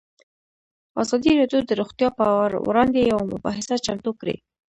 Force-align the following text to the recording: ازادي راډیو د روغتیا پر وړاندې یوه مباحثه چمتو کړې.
ازادي 1.01 1.31
راډیو 1.39 1.59
د 1.65 1.71
روغتیا 1.81 2.09
پر 2.19 2.47
وړاندې 2.67 3.07
یوه 3.11 3.23
مباحثه 3.33 3.75
چمتو 3.85 4.11
کړې. 4.19 4.35